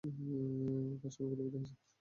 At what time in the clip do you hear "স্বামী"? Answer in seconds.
1.13-1.27